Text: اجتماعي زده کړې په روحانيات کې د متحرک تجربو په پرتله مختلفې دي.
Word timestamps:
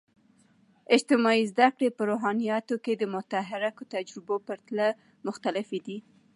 اجتماعي 0.95 1.43
زده 1.51 1.67
کړې 1.75 1.89
په 1.97 2.03
روحانيات 2.11 2.67
کې 2.83 2.93
د 2.97 3.03
متحرک 3.13 3.75
تجربو 3.93 4.35
په 4.39 4.43
پرتله 4.47 4.87
مختلفې 5.27 5.79
دي. 5.85 5.97